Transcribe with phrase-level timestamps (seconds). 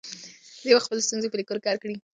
[0.61, 1.95] دوی به خپلې ستونزې په لیکلو کې حل کړي.